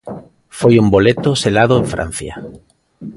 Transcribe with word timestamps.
Foi 0.57 0.73
un 0.83 0.87
boleto 0.95 1.29
selado 1.43 1.75
en 1.81 1.85
Francia. 1.93 2.33